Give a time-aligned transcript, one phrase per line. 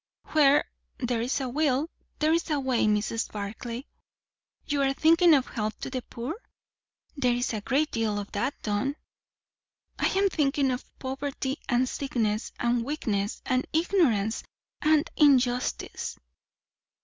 [0.29, 0.65] "Where
[0.97, 3.31] there's a will, there's a way, Mrs.
[3.31, 3.85] Barclay."
[4.65, 6.33] "You are thinking of help to the poor?
[7.15, 8.95] There is a great deal of that done."
[9.99, 14.41] "I am thinking of poverty, and sickness, and weakness, and ignorance,
[14.81, 16.17] and injustice.